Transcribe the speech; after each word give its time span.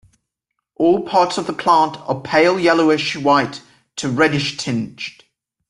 All 0.77 1.03
parts 1.05 1.37
of 1.37 1.45
the 1.45 1.53
plant 1.53 1.95
are 2.07 2.19
pale 2.19 2.59
yellowish 2.59 3.15
white 3.15 3.61
to 3.97 4.09
reddish-tinged. 4.09 5.25